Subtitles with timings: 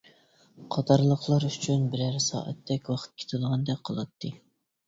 [0.75, 4.35] قاتارلىقلار ئۈچۈن بىرەر سائەتتەك ۋاقىت كېتىدىغاندەك قىلاتتى.